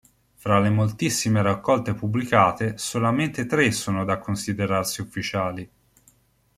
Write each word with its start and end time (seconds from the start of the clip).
Fra 0.33 0.59
le 0.59 0.71
moltissime 0.71 1.43
raccolte 1.43 1.93
pubblicate, 1.93 2.75
solamente 2.79 3.45
tre 3.45 3.71
sono 3.71 4.03
da 4.03 4.17
considerarsi 4.17 4.99
ufficiali. 5.01 5.71